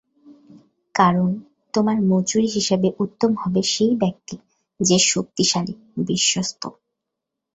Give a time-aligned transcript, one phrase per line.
[0.95, 1.29] কারণ,
[1.73, 4.35] তোমার মজুর হিসাবে উত্তম হবে সেই ব্যক্তি,
[4.79, 6.61] যে শক্তিশালী—বিশ্বস্ত।